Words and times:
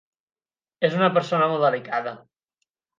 És 0.89 0.97
una 1.01 1.11
persona 1.19 1.53
molt 1.55 1.69
delicada. 1.69 2.19